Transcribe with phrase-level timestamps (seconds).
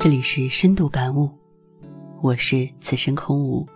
[0.00, 1.28] 这里是深度感悟，
[2.22, 3.66] 我是此生空无。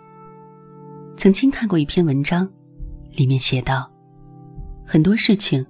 [1.17, 2.49] 曾经看过一篇文章，
[3.11, 3.91] 里面写道，
[4.87, 5.67] 很多事情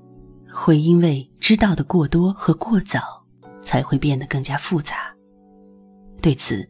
[0.52, 3.24] 会因为知道的过多和过早，
[3.62, 5.10] 才会变得更加复杂。
[6.20, 6.68] 对此，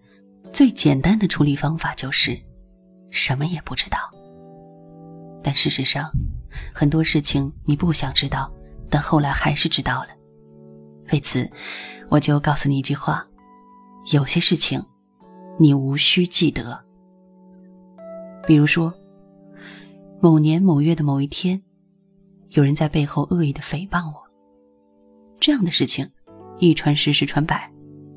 [0.53, 2.41] 最简单的处理方法就是
[3.11, 3.99] 什么也不知道。
[5.43, 6.09] 但事实上，
[6.73, 8.49] 很多事情你不想知道，
[8.89, 10.11] 但后来还是知道了。
[11.13, 11.51] 为此，
[12.09, 13.27] 我就告诉你一句话。
[14.11, 14.85] 有些事情，
[15.59, 16.79] 你无需记得。
[18.47, 18.93] 比如说，
[20.21, 21.63] 某年某月的某一天，
[22.51, 24.21] 有人在背后恶意的诽谤我。
[25.39, 26.11] 这样的事情，
[26.59, 27.71] 一传十，十传百，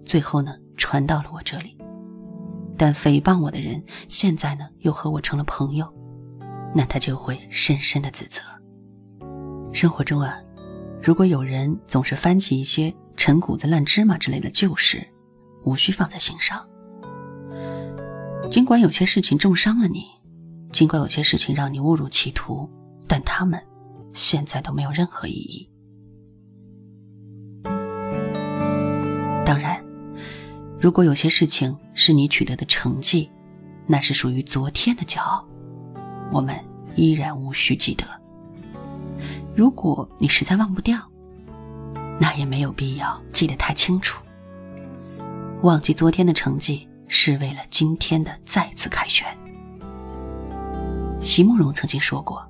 [0.03, 1.77] 最后呢，传到了我这里。
[2.76, 5.88] 但诽谤我的人现在呢，又和我成了朋友，
[6.73, 8.41] 那他就会深深的自责。
[9.71, 10.38] 生活中啊，
[11.02, 15.07] 如果有人总是翻起一些陈谷子、烂芝麻之类的旧事，
[15.65, 16.65] 无需放在心上。
[18.49, 20.05] 尽管有些事情重伤了你，
[20.71, 22.70] 尽管有些事情让你误入歧途，
[23.07, 23.62] 但他们
[24.13, 25.70] 现在都没有任何意义。
[29.43, 29.84] 当然，
[30.79, 33.29] 如果有些事情是你取得的成绩，
[33.87, 35.45] 那是属于昨天的骄傲，
[36.31, 36.55] 我们
[36.95, 38.05] 依然无需记得。
[39.55, 40.99] 如果你实在忘不掉，
[42.20, 44.21] 那也没有必要记得太清楚。
[45.66, 49.26] 忘记昨天的成绩，是为了今天的再次凯旋。
[51.20, 52.48] 席慕容曾经说过：“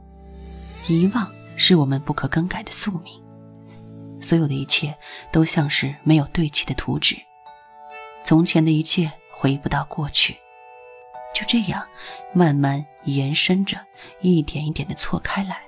[0.90, 3.14] 遗忘是我们不可更改的宿命。”
[4.20, 4.94] 所有的一切
[5.32, 7.16] 都像是没有对齐的图纸，
[8.26, 10.36] 从前的一切回不到过去，
[11.34, 11.82] 就这样
[12.34, 13.78] 慢慢延伸着，
[14.20, 15.62] 一点一点的错开来。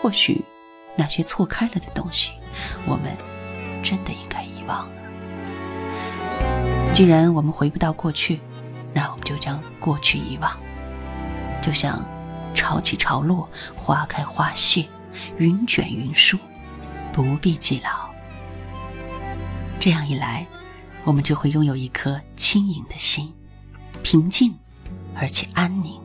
[0.00, 0.42] 或许
[0.96, 2.32] 那些错开了的东西，
[2.86, 3.14] 我们
[3.84, 4.99] 真的应该遗忘了。
[6.92, 8.40] 既然我们回不到过去，
[8.92, 10.50] 那我们就将过去遗忘。
[11.62, 12.04] 就像
[12.54, 14.86] 潮起潮落，花开花谢，
[15.38, 16.38] 云卷云舒，
[17.12, 18.10] 不必记牢。
[19.78, 20.46] 这样一来，
[21.04, 23.32] 我们就会拥有一颗轻盈的心，
[24.02, 24.54] 平静
[25.14, 25.99] 而且安宁。